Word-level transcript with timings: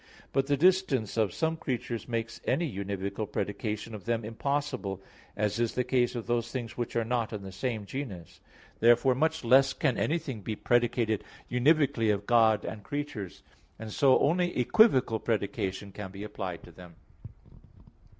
But 0.33 0.47
the 0.47 0.57
distance 0.57 1.15
of 1.15 1.31
some 1.31 1.57
creatures 1.57 2.07
makes 2.07 2.41
any 2.45 2.67
univocal 2.75 3.31
predication 3.31 3.93
of 3.93 4.05
them 4.05 4.25
impossible, 4.25 4.99
as 5.37 5.59
in 5.59 5.67
the 5.75 5.83
case 5.83 6.15
of 6.15 6.25
those 6.25 6.49
things 6.51 6.75
which 6.75 6.95
are 6.95 7.05
not 7.05 7.31
in 7.33 7.43
the 7.43 7.51
same 7.51 7.85
genus. 7.85 8.39
Therefore 8.79 9.13
much 9.13 9.43
less 9.43 9.73
can 9.73 9.99
anything 9.99 10.41
be 10.41 10.55
predicated 10.55 11.23
univocally 11.51 12.11
of 12.11 12.25
God 12.25 12.65
and 12.65 12.81
creatures; 12.81 13.43
and 13.77 13.91
so 13.93 14.17
only 14.17 14.57
equivocal 14.57 15.19
predication 15.19 15.91
can 15.91 16.09
be 16.09 16.23
applied 16.23 16.63
to 16.63 16.71
them. 16.71 16.95